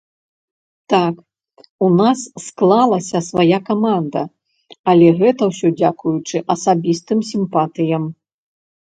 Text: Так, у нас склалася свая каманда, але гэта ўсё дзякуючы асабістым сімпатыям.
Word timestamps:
Так, 0.91 1.15
у 1.87 1.89
нас 1.99 2.19
склалася 2.45 3.19
свая 3.27 3.59
каманда, 3.67 4.23
але 4.93 5.07
гэта 5.19 5.41
ўсё 5.51 5.67
дзякуючы 5.79 6.37
асабістым 6.55 7.19
сімпатыям. 7.31 8.03